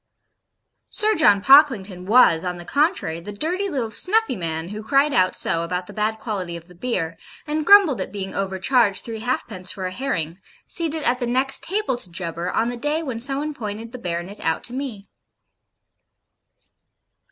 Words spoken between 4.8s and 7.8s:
cried out so about the bad quality of the beer, and